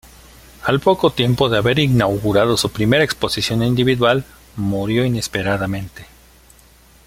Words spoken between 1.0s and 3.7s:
tiempo de haber inaugurado su primera exposición